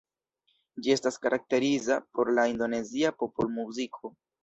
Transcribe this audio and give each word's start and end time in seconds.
Ĝi 0.87 0.93
estas 0.95 1.19
karakteriza 1.27 1.99
por 2.17 2.35
la 2.41 2.49
indonezia 2.57 3.15
popolmuziko. 3.25 4.17